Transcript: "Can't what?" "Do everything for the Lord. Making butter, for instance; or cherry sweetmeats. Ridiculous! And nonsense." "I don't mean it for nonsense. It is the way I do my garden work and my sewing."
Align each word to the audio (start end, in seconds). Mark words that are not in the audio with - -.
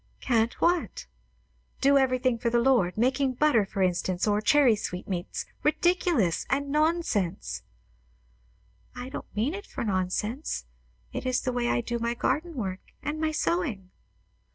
"Can't 0.19 0.59
what?" 0.59 1.05
"Do 1.79 1.95
everything 1.95 2.39
for 2.39 2.49
the 2.49 2.57
Lord. 2.57 2.97
Making 2.97 3.33
butter, 3.33 3.67
for 3.67 3.83
instance; 3.83 4.25
or 4.27 4.41
cherry 4.41 4.75
sweetmeats. 4.75 5.45
Ridiculous! 5.61 6.47
And 6.49 6.69
nonsense." 6.71 7.61
"I 8.95 9.09
don't 9.09 9.35
mean 9.35 9.53
it 9.53 9.67
for 9.67 9.83
nonsense. 9.83 10.65
It 11.13 11.27
is 11.27 11.41
the 11.41 11.53
way 11.53 11.67
I 11.69 11.81
do 11.81 11.99
my 11.99 12.15
garden 12.15 12.55
work 12.55 12.81
and 13.03 13.21
my 13.21 13.29
sewing." 13.31 13.91